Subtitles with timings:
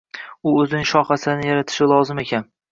[0.51, 2.53] U o‘zining shoh asarini yaratishi lozim ekan.